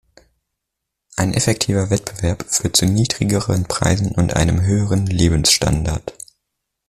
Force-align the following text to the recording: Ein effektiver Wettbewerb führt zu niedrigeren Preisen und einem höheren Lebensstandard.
Ein 1.15 1.35
effektiver 1.35 1.91
Wettbewerb 1.91 2.45
führt 2.49 2.75
zu 2.75 2.87
niedrigeren 2.87 3.65
Preisen 3.65 4.13
und 4.13 4.33
einem 4.33 4.61
höheren 4.63 5.05
Lebensstandard. 5.05 6.15